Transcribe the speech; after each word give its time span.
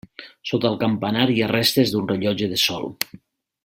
Sota 0.51 0.69
el 0.71 0.77
campanar 0.85 1.27
hi 1.33 1.37
ha 1.43 1.51
restes 1.53 1.95
d'un 1.95 2.11
rellotge 2.15 2.53
de 2.57 2.63
sol. 2.67 2.95